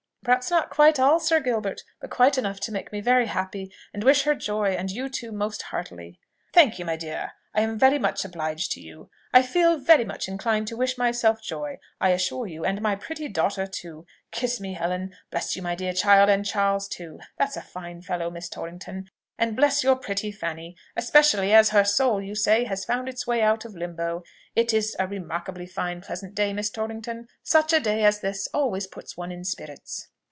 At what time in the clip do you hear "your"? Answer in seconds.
19.83-19.95